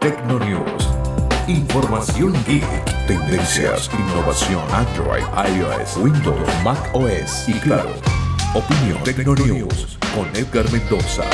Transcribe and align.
Tecnonews. 0.00 0.88
Información 1.46 2.32
geek, 2.46 2.64
tendencias, 3.06 3.90
innovación, 3.92 4.62
Android, 4.72 5.22
iOS, 5.54 5.98
Windows, 5.98 6.48
Mac 6.64 6.78
OS 6.94 7.46
y 7.46 7.52
claro, 7.60 7.90
opinión 8.54 9.04
Tecnonews 9.04 9.98
con 10.14 10.26
Edgar 10.34 10.72
Mendoza. 10.72 11.24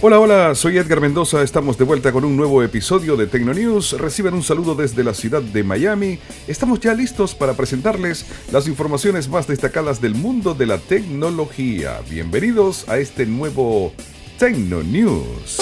Hola, 0.00 0.18
hola, 0.18 0.54
soy 0.56 0.78
Edgar 0.78 1.00
Mendoza, 1.00 1.44
estamos 1.44 1.78
de 1.78 1.84
vuelta 1.84 2.10
con 2.10 2.24
un 2.24 2.36
nuevo 2.36 2.64
episodio 2.64 3.14
de 3.16 3.28
Tecnonews. 3.28 3.92
Reciben 4.00 4.34
un 4.34 4.42
saludo 4.42 4.74
desde 4.74 5.04
la 5.04 5.14
ciudad 5.14 5.42
de 5.42 5.62
Miami. 5.62 6.18
Estamos 6.48 6.80
ya 6.80 6.92
listos 6.92 7.36
para 7.36 7.54
presentarles 7.54 8.26
las 8.50 8.66
informaciones 8.66 9.28
más 9.28 9.46
destacadas 9.46 10.00
del 10.00 10.16
mundo 10.16 10.54
de 10.54 10.66
la 10.66 10.78
tecnología. 10.78 12.00
Bienvenidos 12.10 12.88
a 12.88 12.98
este 12.98 13.26
nuevo 13.26 13.92
Tecnonews. 14.38 15.58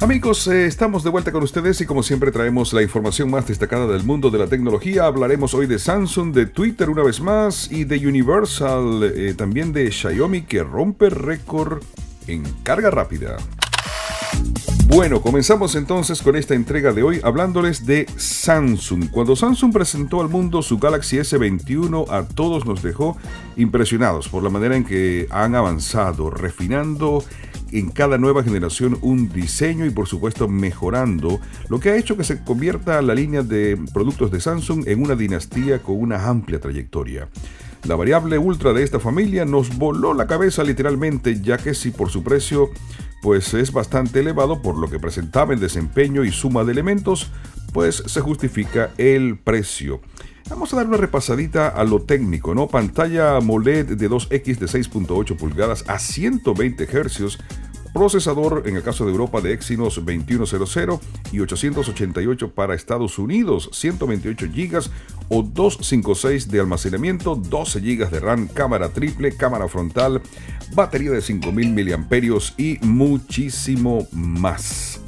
Amigos, 0.00 0.46
eh, 0.48 0.66
estamos 0.66 1.02
de 1.02 1.10
vuelta 1.10 1.32
con 1.32 1.42
ustedes 1.42 1.80
y 1.80 1.86
como 1.86 2.02
siempre 2.02 2.30
traemos 2.30 2.72
la 2.72 2.82
información 2.82 3.30
más 3.30 3.48
destacada 3.48 3.86
del 3.86 4.04
mundo 4.04 4.30
de 4.30 4.38
la 4.38 4.46
tecnología. 4.46 5.06
Hablaremos 5.06 5.54
hoy 5.54 5.66
de 5.66 5.78
Samsung, 5.78 6.32
de 6.34 6.46
Twitter 6.46 6.90
una 6.90 7.02
vez 7.02 7.20
más 7.20 7.70
y 7.72 7.84
de 7.84 8.06
Universal, 8.06 9.02
eh, 9.02 9.34
también 9.34 9.72
de 9.72 9.90
Xiaomi 9.90 10.42
que 10.42 10.62
rompe 10.62 11.10
récord 11.10 11.82
en 12.26 12.42
carga 12.62 12.90
rápida. 12.90 13.36
Bueno, 14.86 15.22
comenzamos 15.22 15.74
entonces 15.74 16.22
con 16.22 16.36
esta 16.36 16.54
entrega 16.54 16.92
de 16.92 17.02
hoy 17.02 17.20
hablándoles 17.24 17.86
de 17.86 18.06
Samsung. 18.16 19.10
Cuando 19.10 19.34
Samsung 19.34 19.72
presentó 19.72 20.20
al 20.20 20.28
mundo 20.28 20.62
su 20.62 20.78
Galaxy 20.78 21.16
S21, 21.16 22.08
a 22.10 22.28
todos 22.28 22.66
nos 22.66 22.82
dejó 22.82 23.16
impresionados 23.56 24.28
por 24.28 24.42
la 24.42 24.50
manera 24.50 24.76
en 24.76 24.84
que 24.84 25.26
han 25.30 25.54
avanzado, 25.54 26.30
refinando 26.30 27.24
en 27.72 27.90
cada 27.90 28.18
nueva 28.18 28.44
generación 28.44 28.98
un 29.00 29.28
diseño 29.30 29.84
y 29.84 29.90
por 29.90 30.06
supuesto 30.06 30.48
mejorando, 30.48 31.40
lo 31.68 31.80
que 31.80 31.90
ha 31.90 31.96
hecho 31.96 32.16
que 32.16 32.22
se 32.22 32.44
convierta 32.44 33.02
la 33.02 33.14
línea 33.14 33.42
de 33.42 33.76
productos 33.92 34.30
de 34.30 34.40
Samsung 34.40 34.86
en 34.86 35.02
una 35.02 35.16
dinastía 35.16 35.82
con 35.82 36.00
una 36.00 36.28
amplia 36.28 36.60
trayectoria. 36.60 37.28
La 37.84 37.96
variable 37.96 38.38
ultra 38.38 38.72
de 38.72 38.82
esta 38.82 38.98
familia 38.98 39.44
nos 39.44 39.76
voló 39.76 40.14
la 40.14 40.26
cabeza 40.26 40.64
literalmente, 40.64 41.40
ya 41.42 41.58
que 41.58 41.74
si 41.74 41.90
por 41.90 42.10
su 42.10 42.22
precio 42.22 42.70
pues 43.20 43.54
es 43.54 43.72
bastante 43.72 44.20
elevado 44.20 44.62
por 44.62 44.76
lo 44.76 44.88
que 44.88 44.98
presentaba 44.98 45.54
en 45.54 45.60
desempeño 45.60 46.24
y 46.24 46.32
suma 46.32 46.64
de 46.64 46.72
elementos, 46.72 47.30
pues 47.72 48.02
se 48.06 48.20
justifica 48.20 48.90
el 48.96 49.38
precio. 49.38 50.00
Vamos 50.48 50.72
a 50.72 50.76
dar 50.76 50.86
una 50.86 50.98
repasadita 50.98 51.68
a 51.68 51.84
lo 51.84 52.02
técnico, 52.02 52.54
¿no? 52.54 52.68
Pantalla 52.68 53.36
AMOLED 53.36 53.96
de 53.96 54.10
2X 54.10 54.58
de 54.58 54.66
6.8 54.66 55.36
pulgadas 55.36 55.84
a 55.88 55.98
120 55.98 56.86
Hz 56.86 57.38
Procesador 57.94 58.64
en 58.66 58.74
el 58.74 58.82
caso 58.82 59.04
de 59.04 59.12
Europa 59.12 59.40
de 59.40 59.52
Exynos 59.52 59.94
2100 60.04 60.98
y 61.30 61.38
888 61.38 62.50
para 62.50 62.74
Estados 62.74 63.20
Unidos, 63.20 63.70
128 63.72 64.46
GB 64.52 64.90
o 65.28 65.44
256 65.44 66.50
de 66.50 66.58
almacenamiento, 66.58 67.36
12 67.36 67.78
GB 67.78 68.10
de 68.10 68.18
RAM, 68.18 68.48
cámara 68.48 68.88
triple, 68.88 69.36
cámara 69.36 69.68
frontal, 69.68 70.20
batería 70.74 71.12
de 71.12 71.22
5000 71.22 71.96
mAh 71.96 72.40
y 72.58 72.78
muchísimo 72.82 74.08
más. 74.10 75.00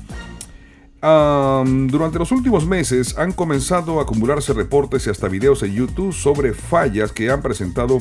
durante 1.02 2.20
los 2.20 2.30
últimos 2.30 2.66
meses 2.66 3.18
han 3.18 3.32
comenzado 3.32 3.98
a 3.98 4.04
acumularse 4.04 4.52
reportes 4.52 5.08
y 5.08 5.10
hasta 5.10 5.26
videos 5.26 5.64
en 5.64 5.74
YouTube 5.74 6.12
sobre 6.12 6.54
fallas 6.54 7.10
que 7.10 7.30
han 7.32 7.42
presentado 7.42 7.98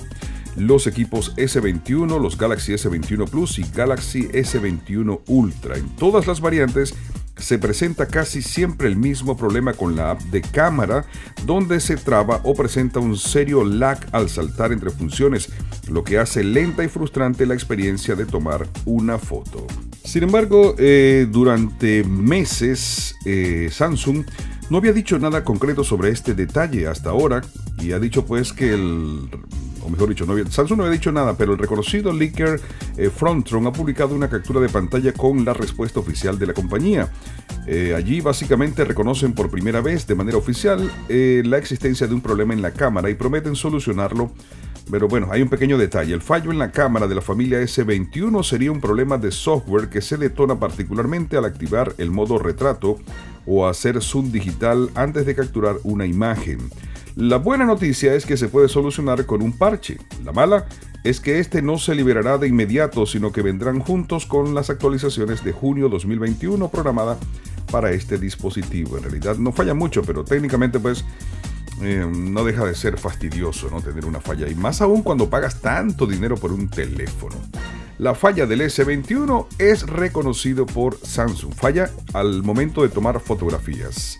los 0.55 0.87
equipos 0.87 1.35
S21, 1.35 2.19
los 2.19 2.37
Galaxy 2.37 2.73
S21 2.73 3.29
Plus 3.29 3.59
y 3.59 3.63
Galaxy 3.63 4.27
S21 4.29 5.21
Ultra. 5.27 5.77
En 5.77 5.89
todas 5.95 6.27
las 6.27 6.41
variantes 6.41 6.93
se 7.37 7.59
presenta 7.59 8.07
casi 8.07 8.41
siempre 8.41 8.87
el 8.87 8.95
mismo 8.95 9.35
problema 9.35 9.73
con 9.73 9.95
la 9.95 10.11
app 10.11 10.21
de 10.23 10.41
cámara, 10.41 11.05
donde 11.45 11.79
se 11.79 11.97
traba 11.97 12.39
o 12.43 12.53
presenta 12.53 12.99
un 12.99 13.17
serio 13.17 13.63
lag 13.63 13.99
al 14.11 14.29
saltar 14.29 14.71
entre 14.71 14.89
funciones, 14.89 15.49
lo 15.89 16.03
que 16.03 16.17
hace 16.17 16.43
lenta 16.43 16.83
y 16.83 16.87
frustrante 16.87 17.45
la 17.45 17.53
experiencia 17.53 18.15
de 18.15 18.25
tomar 18.25 18.67
una 18.85 19.17
foto. 19.17 19.67
Sin 20.03 20.23
embargo, 20.23 20.75
eh, 20.77 21.27
durante 21.29 22.03
meses 22.03 23.15
eh, 23.25 23.69
Samsung 23.71 24.23
no 24.69 24.77
había 24.77 24.93
dicho 24.93 25.19
nada 25.19 25.43
concreto 25.43 25.83
sobre 25.83 26.09
este 26.09 26.33
detalle 26.33 26.87
hasta 26.87 27.09
ahora 27.09 27.41
y 27.79 27.91
ha 27.91 27.99
dicho 27.99 28.25
pues 28.25 28.53
que 28.53 28.73
el 28.73 29.29
o 29.85 29.89
mejor 29.89 30.09
dicho, 30.09 30.25
Samsung 30.25 30.77
no 30.77 30.83
había 30.83 30.93
dicho 30.93 31.11
nada, 31.11 31.37
pero 31.37 31.53
el 31.53 31.59
reconocido 31.59 32.11
leaker 32.11 32.59
eh, 32.97 33.09
Frontron 33.09 33.67
ha 33.67 33.71
publicado 33.71 34.15
una 34.15 34.29
captura 34.29 34.59
de 34.59 34.69
pantalla 34.69 35.13
con 35.13 35.45
la 35.45 35.53
respuesta 35.53 35.99
oficial 35.99 36.39
de 36.39 36.47
la 36.47 36.53
compañía. 36.53 37.11
Eh, 37.67 37.93
allí 37.95 38.21
básicamente 38.21 38.83
reconocen 38.83 39.33
por 39.33 39.49
primera 39.49 39.81
vez 39.81 40.07
de 40.07 40.15
manera 40.15 40.37
oficial 40.37 40.91
eh, 41.09 41.43
la 41.45 41.57
existencia 41.57 42.07
de 42.07 42.13
un 42.13 42.21
problema 42.21 42.53
en 42.53 42.61
la 42.61 42.71
cámara 42.71 43.09
y 43.09 43.15
prometen 43.15 43.55
solucionarlo. 43.55 44.31
Pero 44.89 45.07
bueno, 45.07 45.29
hay 45.31 45.41
un 45.41 45.49
pequeño 45.49 45.77
detalle. 45.77 46.13
El 46.13 46.21
fallo 46.21 46.51
en 46.51 46.59
la 46.59 46.71
cámara 46.71 47.07
de 47.07 47.15
la 47.15 47.21
familia 47.21 47.59
S21 47.59 48.43
sería 48.43 48.71
un 48.71 48.81
problema 48.81 49.17
de 49.17 49.31
software 49.31 49.89
que 49.89 50.01
se 50.01 50.17
detona 50.17 50.59
particularmente 50.59 51.37
al 51.37 51.45
activar 51.45 51.95
el 51.97 52.11
modo 52.11 52.37
retrato 52.37 52.97
o 53.47 53.67
hacer 53.67 54.01
zoom 54.01 54.31
digital 54.31 54.91
antes 54.93 55.25
de 55.25 55.35
capturar 55.35 55.77
una 55.83 56.05
imagen. 56.05 56.69
La 57.15 57.37
buena 57.37 57.63
noticia 57.63 58.13
es 58.13 58.25
que 58.25 58.35
se 58.35 58.49
puede 58.49 58.67
solucionar 58.67 59.25
con 59.25 59.41
un 59.41 59.53
parche. 59.53 59.97
La 60.25 60.33
mala 60.33 60.65
es 61.05 61.21
que 61.21 61.39
este 61.39 61.61
no 61.61 61.77
se 61.77 61.95
liberará 61.95 62.37
de 62.37 62.49
inmediato, 62.49 63.05
sino 63.05 63.31
que 63.31 63.41
vendrán 63.41 63.79
juntos 63.79 64.25
con 64.25 64.53
las 64.53 64.69
actualizaciones 64.69 65.41
de 65.41 65.53
junio 65.53 65.87
2021 65.87 66.67
programada 66.67 67.17
para 67.71 67.91
este 67.91 68.17
dispositivo. 68.17 68.97
En 68.97 69.03
realidad 69.03 69.37
no 69.37 69.53
falla 69.53 69.73
mucho, 69.73 70.01
pero 70.01 70.25
técnicamente 70.25 70.77
pues 70.77 71.05
eh, 71.81 72.05
no 72.05 72.43
deja 72.43 72.65
de 72.65 72.75
ser 72.75 72.97
fastidioso 72.97 73.69
no 73.69 73.81
tener 73.81 74.05
una 74.05 74.19
falla 74.19 74.49
y 74.49 74.55
más 74.55 74.81
aún 74.81 75.01
cuando 75.01 75.29
pagas 75.29 75.61
tanto 75.61 76.05
dinero 76.05 76.35
por 76.35 76.51
un 76.51 76.67
teléfono. 76.67 77.35
La 77.97 78.13
falla 78.13 78.45
del 78.45 78.59
S21 78.59 79.47
es 79.57 79.87
reconocido 79.87 80.65
por 80.65 80.97
Samsung. 80.97 81.53
Falla 81.53 81.91
al 82.11 82.43
momento 82.43 82.81
de 82.81 82.89
tomar 82.89 83.21
fotografías. 83.21 84.17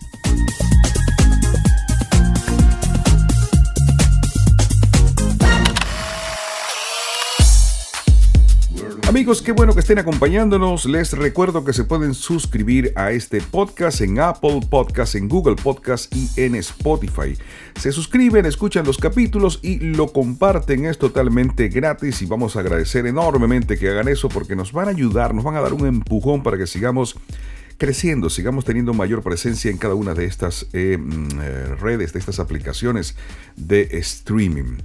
Amigos, 9.08 9.40
qué 9.40 9.52
bueno 9.52 9.72
que 9.72 9.78
estén 9.78 10.00
acompañándonos. 10.00 10.84
Les 10.84 11.12
recuerdo 11.12 11.64
que 11.64 11.72
se 11.72 11.84
pueden 11.84 12.12
suscribir 12.12 12.92
a 12.96 13.12
este 13.12 13.40
podcast 13.40 14.00
en 14.00 14.18
Apple 14.18 14.62
Podcast, 14.68 15.14
en 15.14 15.28
Google 15.28 15.54
Podcast 15.54 16.12
y 16.12 16.28
en 16.34 16.56
Spotify. 16.56 17.38
Se 17.78 17.92
suscriben, 17.92 18.46
escuchan 18.46 18.84
los 18.84 18.98
capítulos 18.98 19.60
y 19.62 19.78
lo 19.78 20.08
comparten. 20.12 20.86
Es 20.86 20.98
totalmente 20.98 21.68
gratis 21.68 22.20
y 22.20 22.26
vamos 22.26 22.56
a 22.56 22.60
agradecer 22.60 23.06
enormemente 23.06 23.78
que 23.78 23.90
hagan 23.90 24.08
eso 24.08 24.28
porque 24.28 24.56
nos 24.56 24.72
van 24.72 24.88
a 24.88 24.90
ayudar, 24.90 25.34
nos 25.34 25.44
van 25.44 25.54
a 25.54 25.60
dar 25.60 25.72
un 25.72 25.86
empujón 25.86 26.42
para 26.42 26.58
que 26.58 26.66
sigamos 26.66 27.16
creciendo, 27.78 28.28
sigamos 28.28 28.64
teniendo 28.64 28.92
mayor 28.92 29.22
presencia 29.22 29.70
en 29.70 29.78
cada 29.78 29.94
una 29.94 30.14
de 30.14 30.24
estas 30.24 30.66
eh, 30.72 30.98
mm, 30.98 31.28
eh, 31.40 31.64
redes, 31.76 32.12
de 32.12 32.18
estas 32.18 32.40
aplicaciones 32.40 33.14
de 33.54 33.82
streaming. 33.98 34.78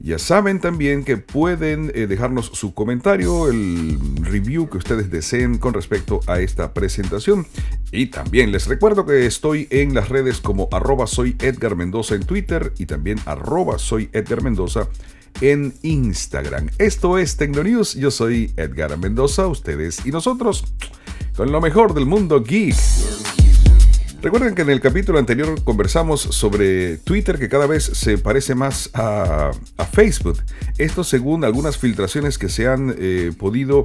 Ya 0.00 0.18
saben 0.18 0.60
también 0.60 1.04
que 1.04 1.16
pueden 1.16 1.90
eh, 1.92 2.06
dejarnos 2.06 2.46
su 2.46 2.72
comentario, 2.72 3.48
el 3.48 3.98
review 4.20 4.68
que 4.68 4.78
ustedes 4.78 5.10
deseen 5.10 5.58
con 5.58 5.74
respecto 5.74 6.20
a 6.28 6.38
esta 6.38 6.72
presentación. 6.72 7.46
Y 7.90 8.06
también 8.06 8.52
les 8.52 8.68
recuerdo 8.68 9.04
que 9.04 9.26
estoy 9.26 9.66
en 9.70 9.94
las 9.94 10.08
redes 10.08 10.40
como 10.40 10.68
arroba 10.70 11.08
soy 11.08 11.36
Edgar 11.40 11.74
Mendoza 11.74 12.14
en 12.14 12.24
Twitter 12.24 12.72
y 12.78 12.86
también 12.86 13.18
arroba 13.26 13.78
soy 13.78 14.08
Edgar 14.12 14.42
Mendoza 14.42 14.88
en 15.40 15.74
Instagram. 15.82 16.70
Esto 16.78 17.18
es 17.18 17.36
Tecnonews, 17.36 17.94
yo 17.94 18.12
soy 18.12 18.52
Edgar 18.56 18.96
Mendoza, 18.98 19.48
ustedes 19.48 20.06
y 20.06 20.10
nosotros, 20.10 20.64
con 21.36 21.50
lo 21.50 21.60
mejor 21.60 21.92
del 21.94 22.06
mundo 22.06 22.42
geek. 22.42 22.76
Recuerden 24.20 24.56
que 24.56 24.62
en 24.62 24.70
el 24.70 24.80
capítulo 24.80 25.20
anterior 25.20 25.62
conversamos 25.62 26.20
sobre 26.20 26.96
Twitter 26.96 27.38
que 27.38 27.48
cada 27.48 27.68
vez 27.68 27.84
se 27.84 28.18
parece 28.18 28.56
más 28.56 28.90
a, 28.92 29.52
Facebook. 29.92 30.38
Esto 30.76 31.04
según 31.04 31.44
algunas 31.44 31.78
filtraciones 31.78 32.36
que 32.36 32.48
se 32.48 32.66
han 32.66 32.94
eh, 32.98 33.32
podido 33.38 33.84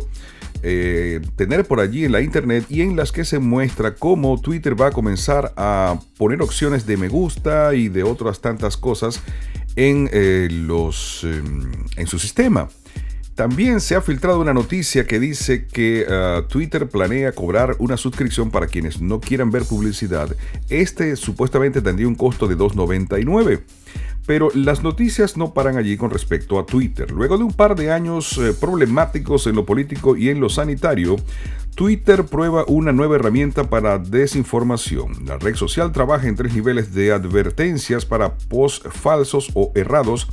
eh, 0.64 1.22
tener 1.36 1.66
por 1.66 1.80
allí 1.80 2.06
en 2.06 2.12
la 2.14 2.22
internet 2.22 2.66
y 2.68 2.82
en 2.82 2.96
las 2.96 3.12
que 3.12 3.26
se 3.26 3.38
muestra 3.38 3.94
cómo 3.94 4.42
Twitter 4.42 4.80
va 4.80 4.88
a 4.88 4.92
comenzar 4.92 5.54
a 5.56 6.00
poner 6.18 6.42
opciones 6.42 6.88
de 6.88 6.98
me 6.98 7.10
gusta 7.10 7.76
y 7.76 7.90
de 7.90 8.02
otras 8.02 8.42
tantas 8.42 8.76
cosas 8.76 9.22
en, 9.76 10.10
eh, 10.12 10.48
los, 10.52 11.26
em, 11.26 11.72
en 11.96 12.08
su 12.08 12.18
sistema. 12.18 12.70
También 13.36 13.82
se 13.82 13.96
ha 13.96 14.02
filtrado 14.02 14.40
una 14.40 14.54
noticia 14.54 15.06
que 15.06 15.20
dice 15.20 15.66
que 15.66 16.06
uh, 16.08 16.48
Twitter 16.48 16.88
planea 16.88 17.32
cobrar 17.32 17.76
una 17.80 17.98
suscripción 17.98 18.52
para 18.52 18.68
quienes 18.68 19.02
no 19.02 19.20
quieran 19.20 19.50
ver 19.50 19.64
publicidad. 19.64 20.36
Este 20.70 21.16
supuestamente 21.16 21.82
tendría 21.82 22.08
un 22.08 22.16
costo 22.16 22.48
de 22.48 22.56
2.99. 22.56 23.62
Pero 24.26 24.50
las 24.54 24.84
noticias 24.84 25.36
no 25.36 25.54
paran 25.54 25.78
allí 25.78 25.98
con 25.98 26.10
respecto 26.10 26.58
a 26.58 26.66
Twitter. 26.66 27.12
Luego 27.12 27.38
de 27.38 27.44
un 27.44 27.52
par 27.52 27.76
de 27.76 27.92
años 27.92 28.38
eh, 28.38 28.54
problemáticos 28.54 29.48
en 29.48 29.56
lo 29.56 29.66
político 29.66 30.16
y 30.16 30.30
en 30.30 30.40
lo 30.40 30.48
sanitario, 30.48 31.18
Twitter 31.76 32.26
prueba 32.26 32.64
una 32.68 32.94
nueva 32.94 33.16
herramienta 33.16 33.70
para 33.70 33.98
desinformación. 33.98 35.26
La 35.26 35.38
red 35.38 35.56
social 35.56 35.92
trabaja 35.92 36.28
en 36.28 36.36
tres 36.36 36.54
niveles 36.54 36.94
de 36.94 37.12
advertencias 37.12 38.06
para 38.06 38.36
posts 38.38 38.88
falsos 38.92 39.50
o 39.56 39.72
errados. 39.76 40.30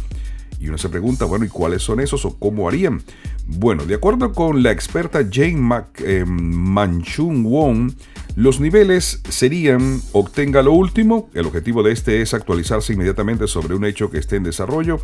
Y 0.61 0.69
uno 0.69 0.79
se 0.79 0.91
pregunta, 0.91 1.25
bueno, 1.25 1.45
¿y 1.45 1.49
cuáles 1.49 1.83
son 1.83 2.01
esos 2.01 2.25
o 2.27 2.39
cómo 2.39 2.69
harían? 2.69 3.03
Bueno, 3.47 3.87
de 3.87 3.95
acuerdo 3.95 4.33
con 4.33 4.63
la 4.63 4.71
experta 4.71 5.27
Jane 5.29 5.57
Mac, 5.57 6.01
eh, 6.05 6.25
Manchun 6.27 7.43
Wong, 7.43 7.93
los 8.37 8.61
niveles 8.61 9.23
serían 9.29 10.01
obtenga 10.13 10.63
lo 10.63 10.73
último, 10.73 11.31
el 11.35 11.47
objetivo 11.47 11.83
de 11.83 11.93
este 11.93 12.21
es 12.21 12.35
actualizarse 12.35 12.93
inmediatamente 12.93 13.49
sobre 13.49 13.75
un 13.75 13.87
hecho 13.87 14.11
que 14.11 14.19
esté 14.19 14.37
en 14.37 14.45
desarrollo, 14.45 15.01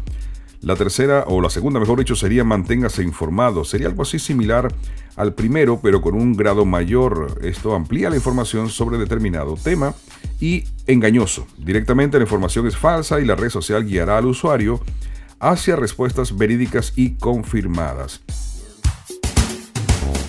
la 0.63 0.75
tercera, 0.75 1.25
o 1.29 1.41
la 1.41 1.51
segunda, 1.51 1.79
mejor 1.79 1.99
dicho, 1.99 2.17
sería 2.17 2.43
manténgase 2.43 3.03
informado. 3.03 3.65
Sería 3.65 3.89
algo 3.89 4.03
así 4.03 4.19
similar 4.19 4.75
al 5.17 5.35
primero, 5.35 5.81
pero 5.83 6.01
con 6.01 6.15
un 6.15 6.35
grado 6.35 6.65
mayor. 6.65 7.39
Esto 7.43 7.75
amplía 7.75 8.11
la 8.11 8.17
información 8.17 8.69
sobre 8.69 8.99
determinado 8.99 9.57
tema 9.63 9.95
y 10.41 10.65
engañoso. 10.87 11.47
Directamente 11.59 12.19
la 12.19 12.25
información 12.25 12.67
es 12.67 12.77
falsa 12.77 13.21
y 13.21 13.25
la 13.25 13.37
red 13.37 13.51
social 13.51 13.85
guiará 13.85 14.19
al 14.19 14.27
usuario 14.27 14.81
hacia 15.49 15.77
respuestas 15.77 16.37
verídicas 16.37 16.93
y 16.97 17.15
confirmadas. 17.15 18.21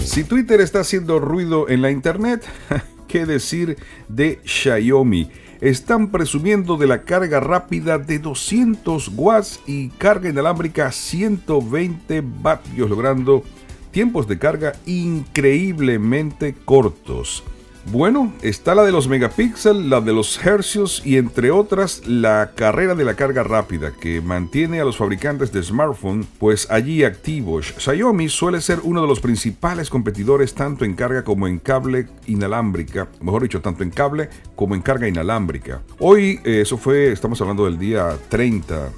Si 0.03 0.23
Twitter 0.23 0.61
está 0.61 0.81
haciendo 0.81 1.19
ruido 1.19 1.69
en 1.69 1.81
la 1.81 1.91
internet, 1.91 2.45
¿qué 3.07 3.25
decir 3.25 3.77
de 4.07 4.39
Xiaomi? 4.45 5.29
están 5.59 6.11
presumiendo 6.11 6.77
de 6.77 6.85
la 6.85 7.01
carga 7.01 7.39
rápida 7.39 7.97
de 7.97 8.19
200 8.19 9.11
watts 9.15 9.59
y 9.65 9.89
carga 9.89 10.29
inalámbrica 10.29 10.91
120 10.91 12.21
vatios, 12.23 12.87
logrando 12.87 13.43
tiempos 13.89 14.27
de 14.27 14.37
carga 14.37 14.73
increíblemente 14.85 16.53
cortos. 16.53 17.43
Bueno, 17.89 18.33
está 18.41 18.75
la 18.75 18.83
de 18.83 18.91
los 18.91 19.07
megapíxeles, 19.07 19.85
la 19.85 20.01
de 20.01 20.11
los 20.11 20.45
hercios 20.45 21.01
y 21.05 21.15
entre 21.15 21.51
otras 21.51 22.05
la 22.05 22.51
carrera 22.53 22.95
de 22.95 23.05
la 23.05 23.15
carga 23.15 23.43
rápida 23.43 23.93
que 23.97 24.19
mantiene 24.19 24.81
a 24.81 24.85
los 24.85 24.97
fabricantes 24.97 25.53
de 25.53 25.63
smartphone 25.63 26.27
pues 26.37 26.69
allí 26.69 27.05
activos. 27.05 27.73
Xiaomi 27.77 28.27
suele 28.27 28.59
ser 28.59 28.79
uno 28.83 29.01
de 29.01 29.07
los 29.07 29.21
principales 29.21 29.89
competidores 29.89 30.53
tanto 30.53 30.83
en 30.83 30.95
carga 30.95 31.23
como 31.23 31.47
en 31.47 31.59
cable 31.59 32.09
inalámbrica, 32.25 33.07
mejor 33.21 33.43
dicho, 33.43 33.61
tanto 33.61 33.83
en 33.83 33.91
cable 33.91 34.29
como 34.53 34.75
en 34.75 34.81
carga 34.81 35.07
inalámbrica. 35.07 35.81
Hoy, 35.99 36.41
eh, 36.43 36.59
eso 36.63 36.77
fue, 36.77 37.13
estamos 37.13 37.39
hablando 37.39 37.63
del 37.63 37.79
día 37.79 38.17
30 38.27 38.89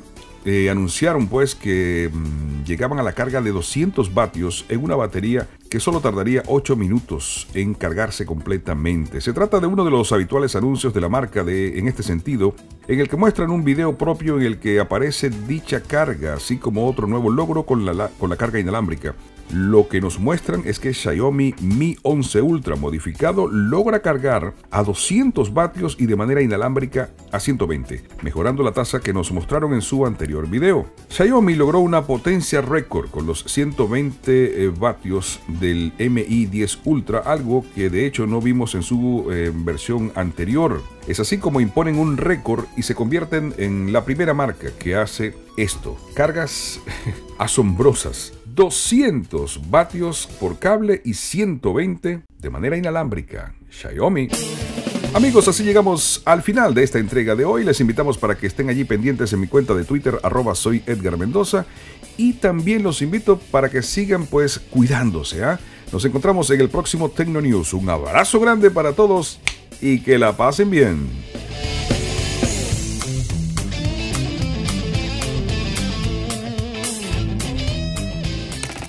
eh, 0.45 0.69
anunciaron 0.69 1.27
pues 1.27 1.53
que 1.53 2.09
mm, 2.11 2.63
llegaban 2.63 2.97
a 2.97 3.03
la 3.03 3.11
carga 3.11 3.41
de 3.41 3.51
200 3.51 4.13
vatios 4.13 4.65
en 4.69 4.81
una 4.83 4.95
batería 4.95 5.47
que 5.69 5.79
solo 5.79 6.01
tardaría 6.01 6.43
8 6.47 6.75
minutos 6.75 7.47
en 7.53 7.73
cargarse 7.73 8.25
completamente. 8.25 9.21
Se 9.21 9.33
trata 9.33 9.59
de 9.59 9.67
uno 9.67 9.85
de 9.85 9.91
los 9.91 10.11
habituales 10.11 10.55
anuncios 10.55 10.93
de 10.93 11.01
la 11.01 11.09
marca 11.09 11.43
de, 11.43 11.77
en 11.77 11.87
este 11.87 12.01
sentido, 12.01 12.55
en 12.87 12.99
el 12.99 13.07
que 13.07 13.17
muestran 13.17 13.51
un 13.51 13.63
video 13.63 13.97
propio 13.97 14.37
en 14.37 14.45
el 14.45 14.59
que 14.59 14.79
aparece 14.79 15.29
dicha 15.29 15.81
carga, 15.81 16.33
así 16.33 16.57
como 16.57 16.87
otro 16.87 17.05
nuevo 17.05 17.29
logro 17.29 17.63
con 17.63 17.85
la, 17.85 18.07
con 18.19 18.29
la 18.29 18.35
carga 18.35 18.59
inalámbrica. 18.59 19.13
Lo 19.51 19.87
que 19.87 19.99
nos 19.99 20.19
muestran 20.19 20.61
es 20.65 20.79
que 20.79 20.93
Xiaomi 20.93 21.55
Mi 21.59 21.97
11 22.03 22.41
Ultra 22.41 22.75
modificado 22.75 23.47
logra 23.47 24.01
cargar 24.01 24.53
a 24.69 24.83
200 24.83 25.53
vatios 25.55 25.95
y 25.99 26.05
de 26.05 26.15
manera 26.15 26.43
inalámbrica 26.43 27.09
a 27.31 27.39
120, 27.39 28.03
mejorando 28.21 28.61
la 28.61 28.73
tasa 28.73 28.99
que 28.99 29.11
nos 29.11 29.31
mostraron 29.31 29.73
en 29.73 29.81
su 29.81 30.05
anterior 30.05 30.47
video. 30.47 30.85
Xiaomi 31.09 31.55
logró 31.55 31.79
una 31.79 32.03
potencia 32.03 32.61
récord 32.61 33.09
con 33.09 33.25
los 33.25 33.43
120 33.43 34.65
eh, 34.65 34.69
vatios 34.69 35.39
del 35.47 35.93
Mi 35.97 36.45
10 36.45 36.81
Ultra, 36.85 37.19
algo 37.19 37.65
que 37.73 37.89
de 37.89 38.05
hecho 38.05 38.27
no 38.27 38.41
vimos 38.41 38.75
en 38.75 38.83
su 38.83 39.29
eh, 39.31 39.51
versión 39.53 40.11
anterior. 40.13 40.83
Es 41.07 41.19
así 41.19 41.39
como 41.39 41.59
imponen 41.59 41.97
un 41.97 42.17
récord 42.17 42.65
y 42.77 42.83
se 42.83 42.93
convierten 42.93 43.55
en 43.57 43.91
la 43.91 44.05
primera 44.05 44.35
marca 44.35 44.69
que 44.77 44.95
hace 44.95 45.33
esto. 45.57 45.97
Cargas 46.13 46.79
asombrosas 47.39 48.33
200 48.59 49.71
vatios 49.71 50.27
por 50.37 50.59
cable 50.59 51.01
y 51.05 51.13
120 51.13 52.23
de 52.39 52.49
manera 52.49 52.75
inalámbrica. 52.75 53.53
Xiaomi. 53.69 54.27
Amigos, 55.13 55.47
así 55.47 55.63
llegamos 55.63 56.21
al 56.25 56.43
final 56.43 56.73
de 56.73 56.83
esta 56.83 56.99
entrega 56.99 57.35
de 57.35 57.45
hoy. 57.45 57.63
Les 57.63 57.79
invitamos 57.79 58.17
para 58.17 58.35
que 58.35 58.47
estén 58.47 58.67
allí 58.67 58.83
pendientes 58.83 59.31
en 59.31 59.39
mi 59.39 59.47
cuenta 59.47 59.73
de 59.73 59.85
Twitter, 59.85 60.19
arroba 60.23 60.55
soy 60.55 60.83
Edgar 60.87 61.15
Mendoza. 61.15 61.67
Y 62.17 62.33
también 62.33 62.83
los 62.83 63.01
invito 63.01 63.39
para 63.49 63.69
que 63.69 63.81
sigan 63.81 64.25
pues 64.25 64.59
cuidándose. 64.59 65.41
¿ah? 65.41 65.57
Nos 65.93 66.03
encontramos 66.03 66.49
en 66.49 66.59
el 66.59 66.67
próximo 66.67 67.07
Tecno 67.07 67.39
News. 67.39 67.71
Un 67.71 67.89
abrazo 67.89 68.41
grande 68.41 68.71
para 68.71 68.91
todos 68.91 69.39
y 69.79 70.01
que 70.01 70.19
la 70.19 70.35
pasen 70.35 70.69
bien. 70.69 71.28